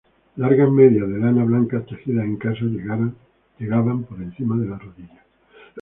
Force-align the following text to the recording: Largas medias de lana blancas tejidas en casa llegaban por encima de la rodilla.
Largas 0.37 0.71
medias 0.71 1.07
de 1.07 1.19
lana 1.19 1.43
blancas 1.43 1.85
tejidas 1.85 2.25
en 2.25 2.37
casa 2.37 2.65
llegaban 2.65 4.03
por 4.03 4.19
encima 4.19 4.57
de 4.57 4.67
la 4.67 4.79
rodilla. 4.79 5.23